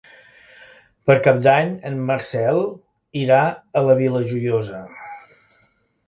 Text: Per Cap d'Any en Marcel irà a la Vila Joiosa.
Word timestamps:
Per 1.09 1.15
Cap 1.25 1.41
d'Any 1.47 1.67
en 1.89 1.99
Marcel 2.07 2.57
irà 3.23 3.41
a 3.81 3.83
la 3.89 3.97
Vila 3.99 4.23
Joiosa. 4.31 4.81